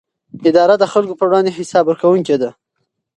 [0.49, 2.49] اداره د خلکو پر وړاندې حساب ورکوونکې ده.